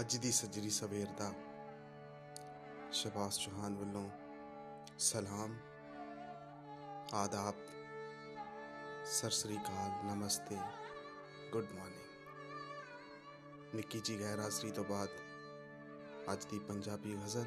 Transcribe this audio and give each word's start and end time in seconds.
ਅੱਜ 0.00 0.16
ਦੀ 0.16 0.32
ਸੱਜਰੀ 0.32 0.70
ਸਵੇਰ 0.70 1.06
ਦਾ 1.06 1.32
ਸ਼ਬਾਸ 2.92 3.38
ਚੌਹਾਨ 3.38 3.74
ਵੱਲੋਂ 3.74 4.10
ਸਲਾਮ, 4.98 5.56
ਆਦਾਬ, 7.14 7.54
ਸਤਿ 9.04 9.30
ਸ੍ਰੀ 9.30 9.56
ਅਕਾਲ, 9.56 10.04
ਨਮਸਤੇ, 10.04 10.56
ਗੁੱਡ 11.52 11.72
ਮਾਰਨਿੰਗ। 11.72 12.02
ਨਿੱਕੀ 13.74 14.00
ਜੀ 14.00 14.20
ਗੈਰ 14.20 14.40
ਹਾਜ਼ਰੀ 14.40 14.70
ਤੋਂ 14.70 14.84
ਬਾਅਦ 14.84 15.08
ਅੱਜ 16.32 16.44
ਦੀ 16.44 16.58
ਪੰਜਾਬੀ 16.58 17.14
ਗਜ਼ਲ 17.14 17.44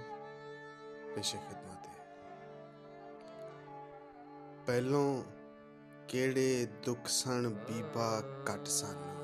ਪੇਸ਼ੇ 1.16 1.38
ਖਿਦਮਤ 1.38 1.88
ਹੈ। 1.88 2.06
ਪਹਿਲੋਂ 4.66 5.24
ਕਿਹੜੇ 6.08 6.66
ਦੁੱਖ 6.66 7.08
ਸਣ 7.08 7.50
ਬੀਬਾ 7.50 8.20
ਘਟ 8.20 8.68
ਸਨ? 8.68 9.15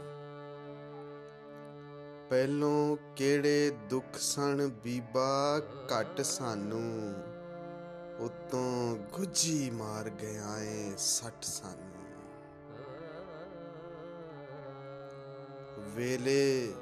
ਪਹਿਲੋਂ 2.32 2.98
ਕਿਹੜੇ 3.16 3.71
ਦੁੱਖ 3.90 4.17
ਸਣ 4.17 4.67
ਬੀਬਾ 4.67 5.62
ਘਟ 5.88 6.21
ਸਾਨੂੰ? 6.21 7.13
ਉਤੋਂ 8.20 8.95
ਗੁੱਜੀ 8.95 9.70
ਮਾਰ 9.70 10.09
ਗਿਆ 10.09 10.57
ਏ 10.63 10.91
ਸੱਟ 10.98 11.44
ਸਾਨੂੰ। 11.44 12.05
ਵੇਲੇ 15.95 16.73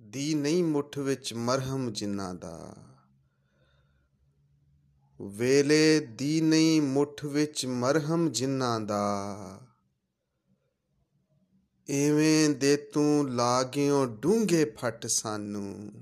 ਦੀ 0.00 0.34
ਨਹੀਂ 0.34 0.64
ਮੁੱਠ 0.64 0.98
ਵਿੱਚ 0.98 1.34
ਮਰਹਮ 1.34 1.92
ਜਿੰਨਾ 1.92 2.32
ਦਾ। 2.32 2.76
ਵੇਲੇ 5.22 6.00
ਦੀ 6.00 6.40
ਨਹੀਂ 6.40 6.82
ਮੁੱਠ 6.82 7.24
ਵਿੱਚ 7.24 7.66
ਮਰਹਮ 7.66 8.28
ਜਿੰਨਾ 8.28 8.78
ਦਾ। 8.78 9.36
ਐਵੇਂ 11.90 12.50
ਦੇ 12.50 12.76
ਤੂੰ 12.76 13.34
ਲਾਗਿਓ 13.34 14.06
ਡੂੰਘੇ 14.06 14.64
ਫਟ 14.64 15.06
ਸਾਨੂੰ। 15.06 15.92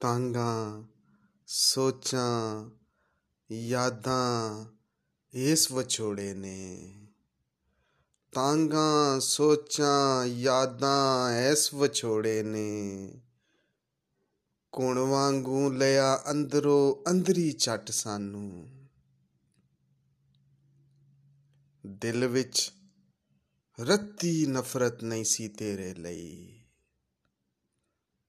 ਤਾਂਗਾ, 0.00 0.82
ਸੋਚਾਂ, 1.46 2.70
ਯਾਦਾਂ 3.52 4.64
ਇਸ 5.34 5.72
ਵਿਛੋੜੇ 5.72 6.34
ਨੇ। 6.34 6.94
ਤਾਂਗਾ, 8.32 9.18
ਸੋਚਾਂ, 9.18 10.24
ਯਾਦਾਂ 10.24 11.30
ਐਸ 11.30 11.74
ਵਿਛੋੜੇ 11.74 12.42
ਨੇ। 12.42 13.10
ਕੁਣ 14.72 14.98
ਵਾਂਗੂ 14.98 15.70
ਲਿਆ 15.70 16.22
ਅੰਦਰੋਂ 16.30 17.10
ਅੰਦਰੀ 17.10 17.52
ਛੱਟ 17.52 17.90
ਸਾਨੂੰ। 17.90 18.68
ਦਿਲ 21.86 22.26
ਵਿੱਚ 22.26 22.72
ਰੱਤੀ 23.80 24.46
ਨਫ਼ਰਤ 24.46 25.04
ਨਹੀਂ 25.04 25.24
ਸੀ 25.24 25.48
ਤੇਰੇ 25.48 25.94
ਲਈ। 25.94 26.60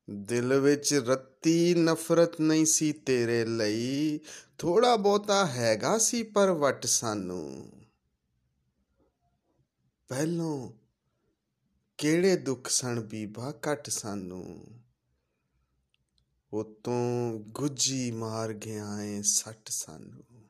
ਦਿਲ 0.10 0.54
ਵਿੱਚ 0.54 0.94
ਰੱਤੀ 0.94 1.74
ਨਫ਼ਰਤ 1.74 2.42
ਨਹੀਂ 2.42 2.66
ਸੀ 2.66 2.94
ਤੇਰੇ 2.94 3.46
ਲਈ। 3.46 4.20
ਥੋੜਾ 4.58 4.96
ਬਹੁਤਾ 4.96 5.46
ਹੈਗਾ 5.46 5.98
ਸੀ 5.98 6.24
ਪਰ 6.24 6.52
ਵਟ 6.52 6.86
ਸਾਨੂੰ। 6.86 7.72
ਪਹਿਲੋਂ 10.08 10.72
ਕਿਹੜੇ 11.98 12.36
ਦੁੱਖ 12.36 12.68
ਸਣ 12.70 13.02
ਬੀਬਾ 13.02 13.52
ਘਟ 13.52 13.90
ਸਾਨੂੰ। 13.90 14.66
ਉਤੋਂ 16.54 17.40
ਗੁੱਜੀ 17.40 18.12
ਮਾਰ 18.12 18.54
ਗਿਆ 18.54 19.04
ਏ 19.04 19.22
ਸੱਟ 19.22 19.70
ਸਾਨੂੰ। 19.70 20.41